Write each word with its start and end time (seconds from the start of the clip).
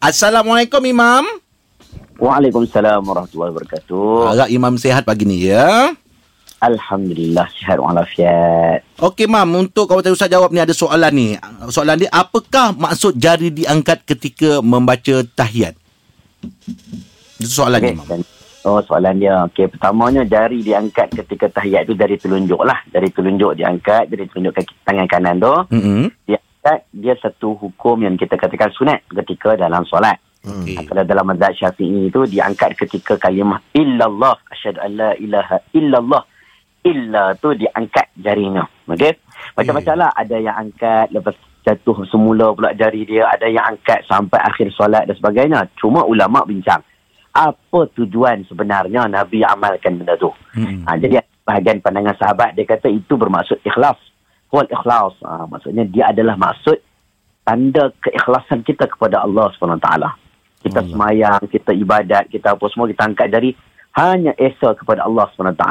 Assalamualaikum 0.00 0.80
Imam. 0.80 1.28
Waalaikumsalam 2.16 3.04
warahmatullahi 3.04 3.52
wabarakatuh. 3.52 4.32
Harap 4.32 4.48
Imam 4.48 4.72
sihat 4.80 5.04
pagi 5.04 5.28
ni 5.28 5.44
ya. 5.44 5.92
Alhamdulillah 6.56 7.44
sihat 7.52 7.76
walafiat. 7.76 8.80
Okey 8.96 9.28
Mam, 9.28 9.52
untuk 9.60 9.84
kawan 9.84 10.08
Ustaz 10.08 10.32
jawab 10.32 10.56
ni 10.56 10.60
ada 10.60 10.72
soalan 10.72 11.12
ni. 11.12 11.28
Soalan 11.68 12.00
dia, 12.00 12.08
apakah 12.12 12.72
maksud 12.72 13.16
jari 13.16 13.52
diangkat 13.52 14.08
ketika 14.08 14.64
membaca 14.64 15.20
tahiyat? 15.36 15.76
Itu 17.36 17.60
soalan 17.60 17.84
okay. 17.84 17.92
Okey. 17.92 17.92
ni 17.92 18.00
Mam. 18.00 18.08
dan- 18.08 18.38
Oh 18.60 18.80
soalan 18.84 19.20
dia. 19.20 19.44
Okey, 19.48 19.68
pertamanya 19.68 20.24
jari 20.24 20.60
diangkat 20.60 21.12
ketika 21.12 21.60
tahiyat 21.60 21.84
tu 21.84 21.96
dari 21.96 22.16
telunjuk 22.16 22.60
lah. 22.60 22.76
Dari 22.88 23.08
telunjuk 23.08 23.56
diangkat, 23.56 24.08
dari 24.08 24.24
telunjuk 24.28 24.52
kaki 24.52 24.72
tangan 24.84 25.08
kanan 25.08 25.36
tu. 25.40 25.54
Hmm. 25.72 26.08
Diangkat, 26.60 26.92
dia 26.92 27.16
satu 27.16 27.56
hukum 27.56 28.04
yang 28.04 28.20
kita 28.20 28.36
katakan 28.36 28.68
sunat 28.76 29.00
ketika 29.08 29.56
dalam 29.56 29.80
solat. 29.88 30.20
Okey. 30.44 30.76
Kalau 30.84 31.08
dalam 31.08 31.24
mazhab 31.24 31.56
syafi'i 31.56 32.12
itu 32.12 32.20
diangkat 32.28 32.76
ketika 32.76 33.16
kalimah 33.16 33.64
illallah. 33.72 34.36
Asyhadu 34.52 34.76
an 34.76 34.90
la 34.92 35.10
ilaha 35.16 35.56
illallah. 35.72 36.20
Illa 36.84 37.32
tu 37.40 37.56
diangkat 37.56 38.12
jarinya. 38.20 38.68
Okey? 38.92 39.24
Macam-macam 39.56 40.04
lah. 40.04 40.10
Ada 40.12 40.36
yang 40.36 40.56
angkat 40.60 41.08
lepas 41.16 41.32
jatuh 41.64 42.04
semula 42.12 42.52
pula 42.52 42.76
jari 42.76 43.08
dia. 43.08 43.24
Ada 43.32 43.48
yang 43.48 43.64
angkat 43.64 44.04
sampai 44.04 44.44
akhir 44.44 44.68
solat 44.76 45.08
dan 45.08 45.16
sebagainya. 45.16 45.64
Cuma 45.80 46.04
ulama 46.04 46.44
bincang. 46.44 46.84
Apa 47.32 47.88
tujuan 47.96 48.44
sebenarnya 48.44 49.08
Nabi 49.08 49.40
amalkan 49.48 49.96
benda 49.96 50.12
tu? 50.20 50.28
Hmm. 50.52 50.84
Ha, 50.84 51.00
jadi 51.00 51.24
bahagian 51.40 51.80
pandangan 51.80 52.20
sahabat 52.20 52.52
dia 52.52 52.68
kata 52.68 52.92
itu 52.92 53.16
bermaksud 53.16 53.64
ikhlas. 53.64 53.96
Wal 54.50 54.66
ikhlas. 54.66 55.14
Ha, 55.22 55.46
maksudnya 55.46 55.86
dia 55.86 56.10
adalah 56.10 56.34
maksud 56.34 56.78
tanda 57.46 57.94
keikhlasan 58.02 58.66
kita 58.66 58.86
kepada 58.86 59.22
Allah 59.22 59.50
SWT. 59.54 59.88
Kita 60.60 60.80
Allah. 60.84 60.90
semayang, 60.92 61.40
kita 61.48 61.70
ibadat, 61.72 62.28
kita 62.28 62.52
apa 62.58 62.64
semua 62.68 62.90
kita 62.90 63.06
angkat 63.06 63.30
jari 63.32 63.50
hanya 63.96 64.34
esa 64.36 64.74
kepada 64.76 65.06
Allah 65.06 65.26
SWT. 65.32 65.64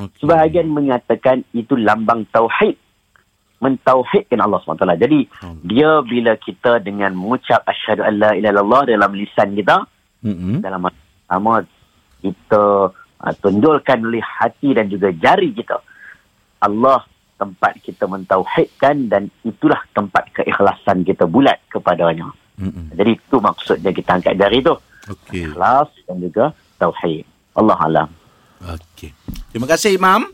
Okey. 0.00 0.16
Sebahagian 0.22 0.68
mengatakan 0.70 1.44
itu 1.52 1.74
lambang 1.76 2.24
tauhid. 2.30 2.76
Mentauhidkan 3.60 4.40
Allah 4.40 4.56
SWT. 4.64 4.96
Jadi 4.96 5.28
Hmm. 5.44 5.60
dia 5.60 6.00
bila 6.00 6.32
kita 6.40 6.80
dengan 6.80 7.12
mengucap 7.12 7.60
asyhadu 7.68 8.00
an 8.00 8.16
la 8.16 8.30
ilaha 8.32 8.52
illallah 8.56 8.82
dalam 8.88 9.12
lisan 9.12 9.52
kita, 9.52 9.84
Hmm. 10.24 10.64
dalam 10.64 10.88
sama 11.28 11.64
kita 12.24 12.88
uh, 13.20 13.34
tunjulkan 13.40 14.00
oleh 14.00 14.24
hati 14.24 14.72
dan 14.72 14.88
juga 14.88 15.12
jari 15.12 15.52
kita 15.52 15.76
Allah 16.60 17.04
tempat 17.40 17.80
kita 17.80 18.04
mentauhidkan 18.04 19.08
dan 19.08 19.32
itulah 19.40 19.80
tempat 19.96 20.28
keikhlasan 20.36 21.00
kita 21.08 21.24
bulat 21.24 21.56
kepadanya. 21.72 22.28
Hmm. 22.60 22.92
Jadi 22.92 23.16
itu 23.16 23.36
maksudnya 23.40 23.88
kita 23.96 24.20
angkat 24.20 24.36
jari 24.36 24.60
tu. 24.60 24.76
Okey. 25.08 25.48
Ikhlas 25.48 25.88
dan 26.04 26.20
juga 26.20 26.52
tauhid. 26.76 27.24
Allah 27.56 27.78
alam. 27.80 28.08
Okey. 28.60 29.16
Terima 29.48 29.64
kasih 29.64 29.96
Imam. 29.96 30.28